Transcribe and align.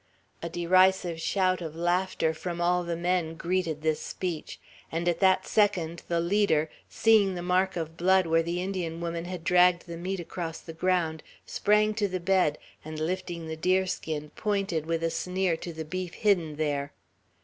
A 0.41 0.49
derisive 0.49 1.21
shout 1.21 1.61
of 1.61 1.75
laughter 1.75 2.33
from 2.33 2.59
all 2.59 2.83
the 2.83 2.95
men 2.95 3.35
greeted 3.35 3.83
this 3.83 3.99
speech; 3.99 4.59
and 4.91 5.07
at 5.07 5.19
that 5.19 5.45
second, 5.45 6.01
the 6.07 6.19
leader, 6.19 6.71
seeing 6.89 7.35
the 7.35 7.43
mark 7.43 7.75
of 7.75 7.97
blood 7.97 8.25
where 8.25 8.41
the 8.41 8.63
Indian 8.63 8.99
woman 8.99 9.25
had 9.25 9.43
dragged 9.43 9.85
the 9.85 9.97
meat 9.97 10.19
across 10.19 10.59
the 10.59 10.73
ground, 10.73 11.21
sprang 11.45 11.93
to 11.93 12.07
the 12.07 12.19
bed, 12.19 12.57
and 12.83 12.99
lifting 12.99 13.45
the 13.47 13.55
deerskin, 13.55 14.31
pointed 14.31 14.87
with 14.87 15.03
a 15.03 15.11
sneer 15.11 15.55
to 15.57 15.71
the 15.71 15.85
beef 15.85 16.15
hidden 16.15 16.55
there. 16.55 16.93